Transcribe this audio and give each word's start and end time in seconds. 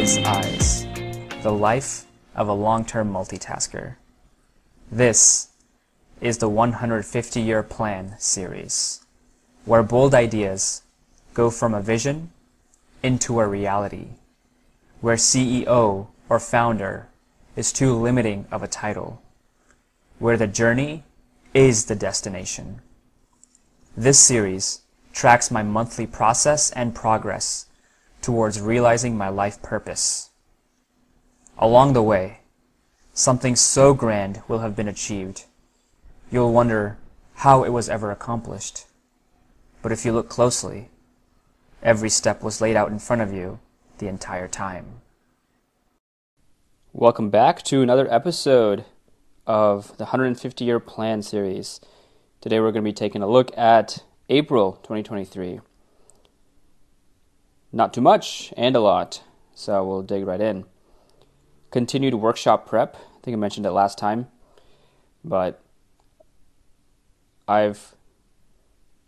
Wise 0.00 0.16
Eyes 0.24 0.86
The 1.42 1.52
Life 1.52 2.06
of 2.34 2.48
a 2.48 2.54
Long 2.54 2.86
Term 2.86 3.12
Multitasker. 3.12 3.96
This 4.90 5.50
is 6.22 6.38
the 6.38 6.48
150 6.48 7.38
Year 7.38 7.62
Plan 7.62 8.14
series, 8.18 9.04
where 9.66 9.82
bold 9.82 10.14
ideas 10.14 10.80
go 11.34 11.50
from 11.50 11.74
a 11.74 11.82
vision 11.82 12.30
into 13.02 13.40
a 13.40 13.46
reality, 13.46 14.06
where 15.02 15.16
CEO 15.16 16.06
or 16.30 16.40
founder 16.40 17.08
is 17.54 17.70
too 17.70 17.94
limiting 17.94 18.46
of 18.50 18.62
a 18.62 18.68
title, 18.68 19.20
where 20.18 20.38
the 20.38 20.46
journey 20.46 21.04
is 21.52 21.84
the 21.84 21.94
destination. 21.94 22.80
This 23.94 24.18
series 24.18 24.80
tracks 25.12 25.50
my 25.50 25.62
monthly 25.62 26.06
process 26.06 26.70
and 26.70 26.94
progress 26.94 27.66
towards 28.22 28.60
realizing 28.60 29.16
my 29.16 29.28
life 29.28 29.62
purpose. 29.62 30.30
Along 31.58 31.92
the 31.92 32.02
way, 32.02 32.40
something 33.12 33.56
so 33.56 33.94
grand 33.94 34.42
will 34.48 34.60
have 34.60 34.76
been 34.76 34.88
achieved. 34.88 35.44
You'll 36.30 36.52
wonder 36.52 36.98
how 37.34 37.64
it 37.64 37.70
was 37.70 37.88
ever 37.88 38.10
accomplished. 38.10 38.86
But 39.82 39.92
if 39.92 40.04
you 40.04 40.12
look 40.12 40.28
closely, 40.28 40.90
every 41.82 42.10
step 42.10 42.42
was 42.42 42.60
laid 42.60 42.76
out 42.76 42.90
in 42.90 42.98
front 42.98 43.22
of 43.22 43.32
you 43.32 43.58
the 43.98 44.08
entire 44.08 44.48
time. 44.48 45.00
Welcome 46.92 47.30
back 47.30 47.62
to 47.64 47.82
another 47.82 48.12
episode 48.12 48.84
of 49.46 49.96
the 49.96 50.04
150 50.04 50.64
Year 50.64 50.80
Plan 50.80 51.22
series. 51.22 51.80
Today 52.40 52.58
we're 52.58 52.72
going 52.72 52.84
to 52.84 52.90
be 52.90 52.92
taking 52.92 53.22
a 53.22 53.28
look 53.28 53.56
at 53.56 54.02
April 54.28 54.72
2023. 54.82 55.60
Not 57.72 57.94
too 57.94 58.00
much 58.00 58.52
and 58.56 58.74
a 58.74 58.80
lot, 58.80 59.22
so 59.54 59.84
we'll 59.84 60.02
dig 60.02 60.26
right 60.26 60.40
in. 60.40 60.64
Continued 61.70 62.14
workshop 62.14 62.66
prep. 62.66 62.96
I 62.96 63.20
think 63.22 63.34
I 63.34 63.38
mentioned 63.38 63.64
it 63.64 63.70
last 63.70 63.96
time, 63.96 64.26
but 65.24 65.62
I've 67.46 67.94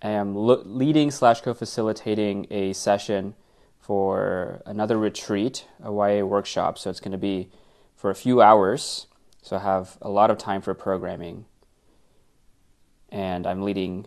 I 0.00 0.10
am 0.10 0.34
lo- 0.34 0.62
leading 0.64 1.10
slash 1.10 1.40
co-facilitating 1.40 2.46
a 2.50 2.72
session 2.72 3.34
for 3.78 4.62
another 4.66 4.96
retreat, 4.98 5.66
a 5.82 5.92
YA 5.92 6.24
workshop. 6.24 6.78
So 6.78 6.90
it's 6.90 7.00
going 7.00 7.12
to 7.12 7.18
be 7.18 7.50
for 7.96 8.10
a 8.10 8.14
few 8.14 8.40
hours. 8.40 9.06
So 9.42 9.56
I 9.56 9.60
have 9.60 9.98
a 10.00 10.08
lot 10.08 10.30
of 10.30 10.38
time 10.38 10.60
for 10.60 10.72
programming, 10.72 11.46
and 13.10 13.44
I'm 13.44 13.62
leading 13.62 14.06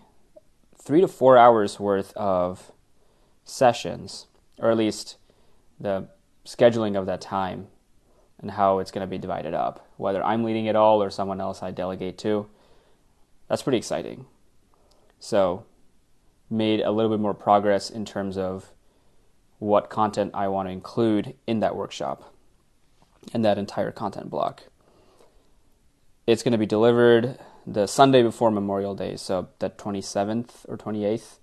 three 0.78 1.02
to 1.02 1.10
four 1.10 1.38
hours 1.38 1.78
worth 1.78 2.14
of 2.14 2.72
sessions 3.44 4.28
or 4.60 4.72
at 4.72 4.78
least 4.78 5.18
the 5.80 6.08
scheduling 6.46 6.98
of 6.98 7.06
that 7.06 7.22
time 7.22 7.68
and 8.40 8.52
how 8.52 8.80
it's 8.80 8.92
going 8.92 9.06
to 9.06 9.10
be 9.10 9.18
divided 9.18 9.54
up, 9.54 9.88
whether 9.98 10.24
I'm 10.24 10.44
leading 10.44 10.66
it 10.66 10.76
all 10.76 11.02
or 11.02 11.10
someone 11.10 11.42
else 11.42 11.64
I 11.64 11.72
delegate 11.72 12.18
to. 12.20 12.48
That's 13.48 13.64
pretty 13.64 13.78
exciting. 13.78 14.26
So, 15.20 15.66
made 16.50 16.82
a 16.82 16.92
little 16.92 17.12
bit 17.12 17.20
more 17.20 17.34
progress 17.34 17.90
in 17.90 18.06
terms 18.06 18.38
of 18.38 18.72
what 19.60 19.90
content 19.90 20.32
I 20.34 20.48
want 20.48 20.68
to 20.68 20.72
include 20.72 21.36
in 21.48 21.60
that 21.62 21.76
workshop 21.76 22.34
and 23.34 23.44
that 23.44 23.58
entire 23.58 23.92
content 23.92 24.30
block. 24.30 24.64
It's 26.28 26.44
going 26.44 26.52
to 26.52 26.58
be 26.58 26.66
delivered 26.66 27.40
the 27.66 27.88
Sunday 27.88 28.22
before 28.22 28.52
Memorial 28.52 28.96
Day, 28.96 29.16
so 29.16 29.50
the 29.60 29.70
27th 29.70 30.68
or 30.68 30.78
28th, 30.78 31.40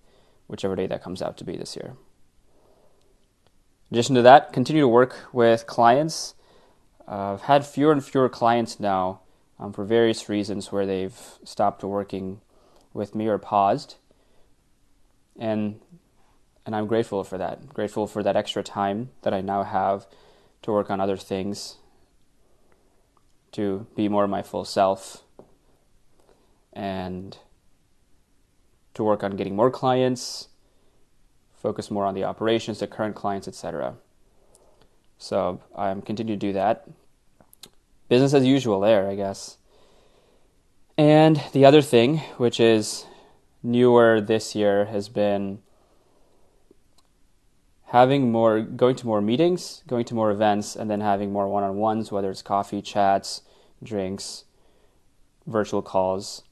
whichever 0.46 0.77
day 0.77 0.86
that 0.86 1.02
comes 1.02 1.22
out 1.22 1.36
to 1.38 1.44
be 1.44 1.56
this 1.56 1.74
year. 1.74 1.94
In 3.93 3.97
addition 3.97 4.15
to 4.15 4.23
that, 4.23 4.55
continue 4.55 4.81
to 4.81 4.89
work 4.89 5.29
with 5.35 5.67
clients. 5.67 6.33
Uh, 7.07 7.35
I've 7.35 7.42
had 7.42 7.67
fewer 7.67 7.92
and 7.92 8.03
fewer 8.03 8.30
clients 8.30 8.80
now 8.80 9.20
um, 9.58 9.75
for 9.75 9.85
various 9.85 10.30
reasons 10.30 10.73
where 10.73 10.86
they've 10.86 11.14
stopped 11.45 11.85
working 11.85 12.41
with 12.95 13.14
me 13.14 13.27
or 13.27 13.36
paused. 13.36 13.97
And 15.39 15.79
and 16.64 16.75
I'm 16.75 16.86
grateful 16.86 17.23
for 17.23 17.36
that. 17.36 17.69
Grateful 17.75 18.07
for 18.07 18.23
that 18.23 18.35
extra 18.35 18.63
time 18.63 19.11
that 19.25 19.35
I 19.35 19.42
now 19.42 19.63
have 19.63 20.07
to 20.63 20.73
work 20.73 20.91
on 20.91 20.98
other 20.98 21.19
things, 21.19 21.77
to 23.51 23.86
be 23.95 24.08
more 24.08 24.27
my 24.27 24.41
full 24.41 24.64
self, 24.64 25.23
and 26.73 27.36
to 28.95 29.05
work 29.05 29.23
on 29.23 29.36
getting 29.36 29.55
more 29.55 29.70
clients, 29.70 30.48
focus 31.62 31.90
more 31.90 32.05
on 32.05 32.14
the 32.14 32.24
operations, 32.24 32.80
the 32.80 32.86
current 32.86 33.14
clients, 33.14 33.46
etc. 33.46 33.95
So 35.17 35.61
I'm 35.77 36.02
continue 36.02 36.34
to 36.34 36.39
do 36.39 36.52
that. 36.52 36.89
Business 38.08 38.34
as 38.34 38.45
usual 38.45 38.80
there, 38.80 39.08
I 39.08 39.14
guess. 39.14 39.58
And 40.98 41.42
the 41.52 41.64
other 41.64 41.80
thing, 41.80 42.18
which 42.36 42.58
is 42.61 43.06
newer 43.62 44.20
this 44.20 44.55
year, 44.55 44.86
has 44.86 45.08
been 45.08 45.61
having 47.86 48.33
more, 48.33 48.61
going 48.61 48.96
to 48.96 49.06
more 49.06 49.20
meetings, 49.20 49.83
going 49.86 50.05
to 50.06 50.14
more 50.14 50.30
events, 50.30 50.74
and 50.74 50.90
then 50.90 51.01
having 51.01 51.33
more 51.33 51.48
one 51.48 51.62
on 51.62 51.77
ones, 51.77 52.11
whether 52.11 52.30
it's 52.30 52.42
coffee, 52.42 52.83
chats, 52.83 53.42
drinks, 53.83 54.45
virtual 55.46 55.83
calls. 55.83 56.42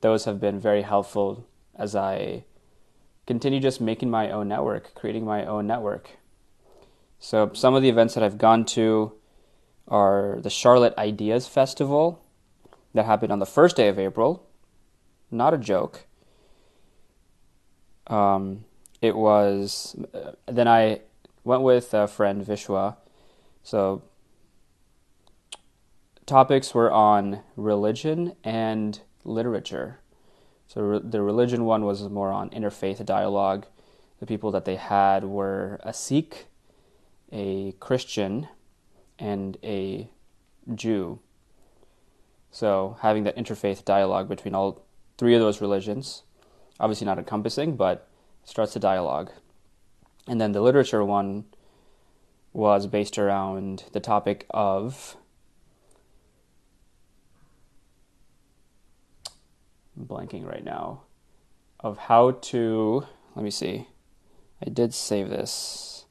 Those 0.00 0.24
have 0.24 0.40
been 0.40 0.58
very 0.58 0.82
helpful 0.82 1.46
as 1.74 1.94
I 1.94 2.44
continue 3.26 3.60
just 3.60 3.80
making 3.80 4.10
my 4.10 4.30
own 4.30 4.48
network, 4.48 4.94
creating 4.94 5.24
my 5.24 5.44
own 5.44 5.66
network. 5.66 6.10
So 7.18 7.50
some 7.54 7.74
of 7.74 7.82
the 7.82 7.88
events 7.88 8.14
that 8.14 8.24
I've 8.24 8.38
gone 8.38 8.64
to 8.66 9.12
are 9.88 10.38
the 10.40 10.50
Charlotte 10.50 10.94
Ideas 10.98 11.46
Festival 11.46 12.22
that 12.94 13.04
happened 13.04 13.32
on 13.32 13.38
the 13.38 13.46
first 13.46 13.76
day 13.76 13.88
of 13.88 13.98
April. 13.98 14.46
Not 15.30 15.54
a 15.54 15.58
joke. 15.58 16.06
Um, 18.08 18.64
it 19.00 19.16
was. 19.16 19.96
Uh, 20.12 20.32
then 20.46 20.68
I 20.68 21.00
went 21.44 21.62
with 21.62 21.94
a 21.94 22.06
friend 22.06 22.44
Vishwa. 22.44 22.96
So 23.62 24.02
topics 26.26 26.74
were 26.74 26.90
on 26.90 27.42
religion 27.56 28.34
and 28.44 29.00
literature. 29.24 30.01
So 30.72 30.80
re- 30.80 31.00
the 31.04 31.20
religion 31.20 31.66
one 31.66 31.84
was 31.84 32.08
more 32.08 32.30
on 32.30 32.48
interfaith 32.48 33.04
dialogue. 33.04 33.66
The 34.20 34.26
people 34.26 34.50
that 34.52 34.64
they 34.64 34.76
had 34.76 35.22
were 35.24 35.78
a 35.82 35.92
Sikh, 35.92 36.46
a 37.30 37.72
Christian, 37.72 38.48
and 39.18 39.58
a 39.62 40.08
Jew. 40.74 41.18
So 42.50 42.96
having 43.00 43.24
that 43.24 43.36
interfaith 43.36 43.84
dialogue 43.84 44.30
between 44.30 44.54
all 44.54 44.86
three 45.18 45.34
of 45.34 45.42
those 45.42 45.60
religions, 45.60 46.22
obviously 46.80 47.04
not 47.04 47.18
encompassing, 47.18 47.76
but 47.76 48.08
starts 48.42 48.72
the 48.72 48.80
dialogue. 48.80 49.30
And 50.26 50.40
then 50.40 50.52
the 50.52 50.62
literature 50.62 51.04
one 51.04 51.44
was 52.54 52.86
based 52.86 53.18
around 53.18 53.84
the 53.92 54.00
topic 54.00 54.46
of 54.48 55.18
I'm 59.96 60.06
blanking 60.06 60.46
right 60.46 60.64
now, 60.64 61.02
of 61.80 61.98
how 61.98 62.32
to, 62.32 63.06
let 63.34 63.44
me 63.44 63.50
see. 63.50 63.88
I 64.64 64.70
did 64.70 64.94
save 64.94 65.28
this. 65.28 66.04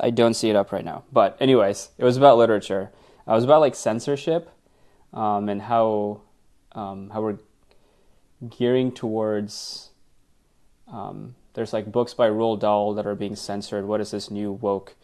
I 0.00 0.10
don't 0.10 0.34
see 0.34 0.50
it 0.50 0.56
up 0.56 0.72
right 0.72 0.84
now. 0.84 1.04
But, 1.12 1.36
anyways, 1.40 1.90
it 1.98 2.04
was 2.04 2.16
about 2.16 2.38
literature. 2.38 2.90
It 3.26 3.30
was 3.30 3.44
about 3.44 3.60
like 3.60 3.74
censorship 3.74 4.50
um, 5.12 5.48
and 5.48 5.62
how, 5.62 6.22
um, 6.72 7.10
how 7.10 7.22
we're 7.22 7.38
gearing 8.58 8.92
towards. 8.92 9.90
Um, 10.92 11.36
there's 11.54 11.72
like 11.72 11.92
books 11.92 12.14
by 12.14 12.28
Roald 12.28 12.60
Dahl 12.60 12.94
that 12.94 13.06
are 13.06 13.14
being 13.14 13.36
censored. 13.36 13.84
What 13.84 14.00
is 14.00 14.10
this 14.10 14.30
new 14.30 14.52
woke 14.52 14.96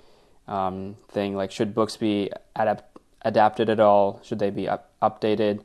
um, 0.49 0.97
thing? 1.09 1.37
Like, 1.37 1.53
should 1.53 1.75
books 1.75 1.97
be 1.97 2.31
adapt- 2.57 2.99
adapted 3.23 3.71
at 3.71 3.79
all? 3.79 4.21
Should 4.25 4.41
they 4.41 4.51
be 4.51 4.69
up- 4.69 4.93
updated? 5.01 5.63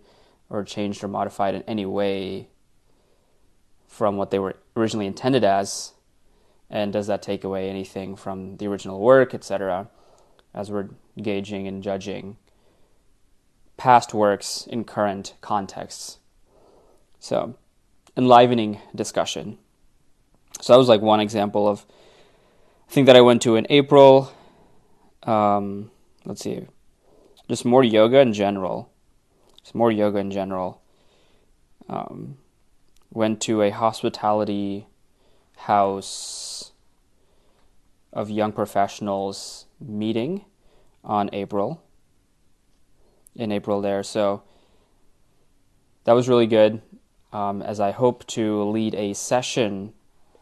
Or 0.49 0.63
changed 0.63 1.03
or 1.03 1.07
modified 1.07 1.55
in 1.55 1.63
any 1.63 1.85
way 1.85 2.47
from 3.87 4.17
what 4.17 4.31
they 4.31 4.39
were 4.39 4.55
originally 4.75 5.07
intended 5.07 5.43
as? 5.43 5.93
And 6.69 6.91
does 6.91 7.07
that 7.07 7.21
take 7.21 7.43
away 7.43 7.69
anything 7.69 8.15
from 8.15 8.57
the 8.57 8.67
original 8.67 8.99
work, 8.99 9.33
etc., 9.33 9.89
as 10.53 10.71
we're 10.71 10.89
gauging 11.21 11.67
and 11.67 11.83
judging 11.83 12.37
past 13.77 14.13
works 14.13 14.67
in 14.67 14.83
current 14.83 15.35
contexts? 15.41 16.17
So, 17.19 17.55
enlivening 18.17 18.79
discussion. 18.93 19.57
So, 20.61 20.73
that 20.73 20.79
was 20.79 20.89
like 20.89 21.01
one 21.01 21.19
example 21.19 21.67
of 21.67 21.85
a 22.87 22.91
thing 22.91 23.05
that 23.05 23.15
I 23.15 23.21
went 23.21 23.41
to 23.43 23.55
in 23.55 23.67
April. 23.69 24.31
Um, 25.23 25.91
let's 26.25 26.41
see, 26.41 26.65
just 27.47 27.65
more 27.65 27.83
yoga 27.83 28.19
in 28.19 28.33
general 28.33 28.91
more 29.73 29.91
yoga 29.91 30.19
in 30.19 30.31
general. 30.31 30.81
Um, 31.89 32.37
went 33.11 33.41
to 33.41 33.61
a 33.61 33.69
hospitality 33.69 34.87
house 35.57 36.71
of 38.11 38.29
young 38.29 38.51
professionals 38.51 39.65
meeting 39.79 40.45
on 41.03 41.29
April. 41.33 41.81
In 43.35 43.51
April, 43.51 43.81
there. 43.81 44.03
So 44.03 44.43
that 46.05 46.13
was 46.13 46.29
really 46.29 46.47
good. 46.47 46.81
Um, 47.33 47.61
as 47.61 47.79
I 47.79 47.91
hope 47.91 48.25
to 48.27 48.63
lead 48.63 48.95
a 48.95 49.13
session 49.13 49.93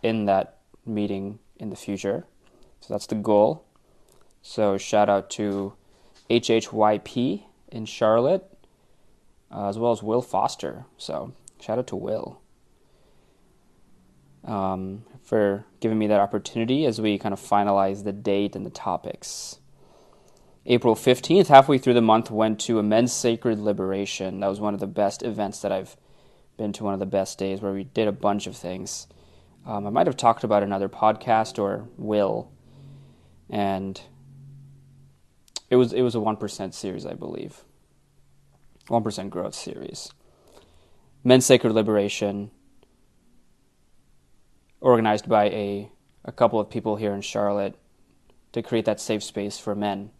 in 0.04 0.26
that 0.26 0.60
meeting 0.86 1.40
in 1.58 1.70
the 1.70 1.76
future. 1.76 2.28
So 2.82 2.94
that's 2.94 3.08
the 3.08 3.16
goal. 3.16 3.66
So 4.42 4.78
shout 4.78 5.10
out 5.10 5.30
to 5.32 5.74
HHYP 6.30 7.44
in 7.72 7.86
Charlotte, 7.86 8.53
uh, 9.54 9.70
as 9.70 9.78
well 9.78 9.92
as 9.92 10.02
Will 10.02 10.22
Foster. 10.22 10.86
So 10.98 11.34
shout 11.60 11.78
out 11.78 11.88
to 11.88 11.96
Will 11.96 12.42
um, 14.46 15.04
for 15.24 15.66
giving 15.80 15.98
me 15.98 16.08
that 16.08 16.20
opportunity 16.20 16.86
as 16.86 17.00
we 17.00 17.18
kind 17.18 17.34
of 17.34 17.40
finalize 17.40 18.04
the 18.04 18.12
date 18.12 18.56
and 18.56 18.66
the 18.66 18.70
topics. 18.70 19.60
April 20.66 20.96
15th, 20.96 21.48
halfway 21.48 21.78
through 21.78 21.94
the 21.94 22.02
month, 22.02 22.32
went 22.32 22.60
to 22.62 22.80
a 22.80 22.84
men's 22.84 23.12
sacred 23.12 23.60
liberation. 23.60 24.40
That 24.40 24.48
was 24.48 24.62
one 24.62 24.74
of 24.74 24.80
the 24.80 24.88
best 24.88 25.22
events 25.22 25.60
that 25.62 25.72
I've 25.72 25.98
been 26.58 26.72
to, 26.74 26.84
one 26.84 26.94
of 26.94 27.02
the 27.02 27.06
best 27.06 27.38
days 27.38 27.62
where 27.62 27.74
we 27.74 27.84
did 27.84 28.08
a 28.08 28.14
bunch 28.14 28.48
of 28.48 28.56
things. 28.56 29.08
Um, 29.66 29.86
I 29.88 29.90
might 29.90 30.08
have 30.08 30.18
talked 30.18 30.44
about 30.44 30.64
another 30.64 30.90
podcast 30.90 31.60
or 31.60 31.88
will, 31.98 32.52
and 33.50 34.02
it 35.70 35.76
was 35.76 35.94
it 35.94 36.02
was 36.02 36.16
a 36.16 36.20
one 36.20 36.36
percent 36.36 36.76
series, 36.76 37.06
I 37.06 37.14
believe. 37.14 37.64
One 38.88 39.04
percent 39.04 39.30
growth 39.30 39.56
series. 39.56 40.12
Men's 41.24 41.46
Sacred 41.46 41.72
Liberation, 41.74 42.52
organized 44.82 45.30
by 45.30 45.46
a 45.46 45.92
a 46.26 46.32
couple 46.32 46.60
of 46.60 46.70
people 46.70 46.98
here 46.98 47.14
in 47.14 47.22
Charlotte 47.22 47.76
to 48.52 48.62
create 48.62 48.86
that 48.86 49.00
safe 49.00 49.24
space 49.24 49.58
for 49.58 49.76
men 49.76 50.12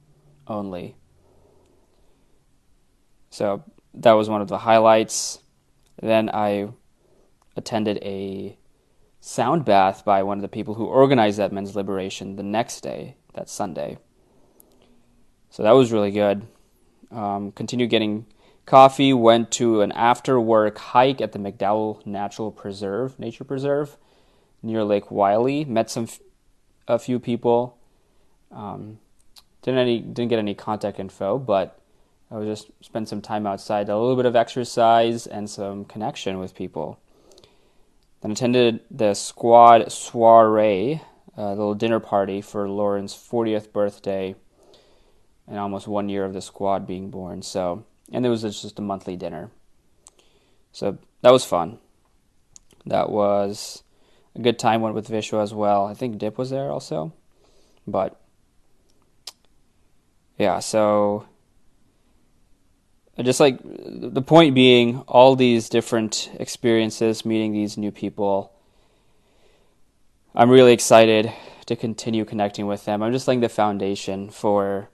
only. 0.48 0.96
So 3.30 3.64
that 3.94 4.14
was 4.14 4.30
one 4.30 4.42
of 4.42 4.48
the 4.48 4.60
highlights. 4.60 5.40
Then 6.02 6.30
I 6.34 6.70
attended 7.56 8.00
a 8.02 8.58
sound 9.20 9.66
bath 9.66 10.04
by 10.04 10.24
one 10.24 10.38
of 10.38 10.42
the 10.42 10.48
people 10.48 10.74
who 10.74 10.86
organized 10.86 11.38
that 11.40 11.52
men's 11.52 11.76
liberation 11.76 12.36
the 12.36 12.44
next 12.44 12.82
day, 12.82 13.16
that 13.34 13.50
Sunday. 13.50 13.98
So 15.50 15.64
that 15.64 15.72
was 15.72 15.92
really 15.92 16.12
good. 16.12 16.48
Um, 17.12 17.52
continued 17.52 17.90
getting 17.90 18.26
coffee, 18.66 19.14
went 19.14 19.52
to 19.52 19.82
an 19.82 19.92
after 19.92 20.40
work 20.40 20.78
hike 20.78 21.22
at 21.22 21.32
the 21.32 21.40
McDowell 21.40 22.06
Natural 22.06 22.52
Preserve, 22.52 23.20
Nature 23.20 23.44
Preserve, 23.44 23.98
near 24.62 24.84
Lake 24.84 25.12
Wylie. 25.12 25.66
Met 25.66 25.90
some, 25.90 26.08
a 26.88 27.00
few 27.00 27.20
people. 27.20 27.78
Um, 28.52 29.00
didn't 29.62 29.80
any 29.80 30.00
didn't 30.00 30.30
get 30.30 30.40
any 30.40 30.54
contact 30.54 31.00
info, 31.00 31.38
but 31.40 31.80
I 32.30 32.38
was 32.38 32.48
just 32.48 32.72
spent 32.84 33.08
some 33.08 33.22
time 33.22 33.46
outside, 33.46 33.90
a 33.90 33.98
little 33.98 34.16
bit 34.16 34.26
of 34.26 34.36
exercise 34.36 35.28
and 35.28 35.50
some 35.50 35.86
connection 35.86 36.40
with 36.40 36.56
people. 36.56 37.00
Then 38.22 38.32
attended 38.32 38.82
the 38.90 39.14
squad 39.14 39.92
soiree, 39.92 41.02
a 41.38 41.50
little 41.50 41.76
dinner 41.76 42.00
party 42.00 42.42
for 42.42 42.70
Lauren's 42.70 43.14
40th 43.14 43.72
birthday, 43.72 44.36
and 45.48 45.60
almost 45.60 45.88
one 45.88 46.10
year 46.10 46.26
of 46.26 46.34
the 46.34 46.42
squad 46.42 46.88
being 46.88 47.10
born. 47.10 47.42
So, 47.42 47.86
and 48.14 48.26
it 48.26 48.30
was 48.30 48.44
just 48.44 48.80
a 48.80 48.82
monthly 48.82 49.18
dinner. 49.18 49.50
So 50.72 50.98
that 51.22 51.32
was 51.32 51.44
fun. 51.44 51.80
That 52.86 53.10
was 53.10 53.84
a 54.36 54.42
good 54.42 54.58
time. 54.60 54.82
Went 54.82 54.96
with 54.96 55.10
Vishwa 55.10 55.42
as 55.42 55.54
well. 55.54 55.86
I 55.86 55.94
think 55.94 56.18
Dip 56.18 56.38
was 56.38 56.50
there 56.50 56.72
also, 56.72 57.14
but 57.86 58.20
yeah, 60.38 60.60
so 60.60 61.26
just 63.22 63.40
like 63.40 63.60
the 63.64 64.22
point 64.22 64.56
being, 64.56 65.00
all 65.08 65.36
these 65.36 65.70
different 65.70 66.32
experiences, 66.40 67.26
meeting 67.26 67.54
these 67.54 67.78
new 67.78 67.92
people, 67.92 68.52
I'm 70.34 70.50
really 70.50 70.74
excited 70.74 71.32
to 71.68 71.76
continue 71.76 72.26
connecting 72.26 72.66
with 72.66 72.86
them. 72.86 73.04
I'm 73.04 73.12
just 73.12 73.28
laying 73.28 73.42
the 73.42 73.50
foundation 73.50 74.30
for 74.30 74.90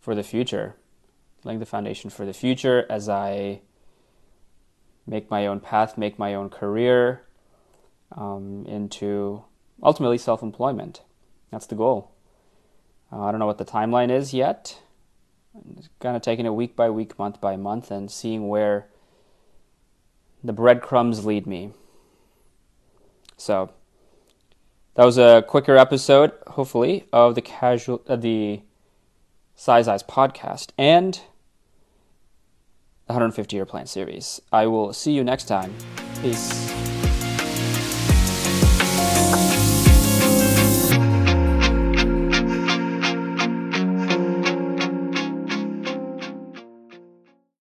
for 0.00 0.14
the 0.14 0.22
future, 0.22 0.76
laying 1.46 1.60
the 1.60 1.66
foundation 1.66 2.10
for 2.10 2.26
the 2.26 2.32
future 2.32 2.84
as 2.90 3.08
I 3.08 3.60
make 5.06 5.30
my 5.30 5.46
own 5.46 5.60
path, 5.60 5.96
make 5.96 6.18
my 6.18 6.34
own 6.34 6.50
career 6.50 7.22
um, 8.14 8.64
into 8.66 9.44
ultimately 9.82 10.18
self-employment. 10.18 11.02
That's 11.50 11.66
the 11.66 11.76
goal. 11.76 12.10
Uh, 13.12 13.22
I 13.22 13.30
don't 13.30 13.38
know 13.38 13.46
what 13.46 13.58
the 13.58 13.64
timeline 13.64 14.10
is 14.10 14.34
yet. 14.34 14.80
It's 15.76 15.88
kind 16.00 16.16
of 16.16 16.22
taking 16.22 16.44
it 16.44 16.54
week 16.54 16.74
by 16.74 16.90
week, 16.90 17.18
month 17.18 17.40
by 17.40 17.56
month, 17.56 17.90
and 17.90 18.10
seeing 18.10 18.48
where 18.48 18.88
the 20.42 20.52
breadcrumbs 20.52 21.24
lead 21.24 21.46
me. 21.46 21.70
So 23.36 23.70
that 24.94 25.04
was 25.04 25.16
a 25.18 25.44
quicker 25.46 25.76
episode, 25.76 26.32
hopefully, 26.48 27.04
of 27.12 27.36
the 27.36 27.42
casual 27.42 28.02
uh, 28.08 28.16
the 28.16 28.62
Size 29.54 29.88
Eyes 29.88 30.02
podcast 30.02 30.70
and 30.76 31.20
150 33.06 33.56
year 33.56 33.66
plan 33.66 33.86
series. 33.86 34.40
I 34.52 34.66
will 34.66 34.92
see 34.92 35.12
you 35.12 35.22
next 35.24 35.44
time. 35.44 35.72
Peace. 36.22 37.05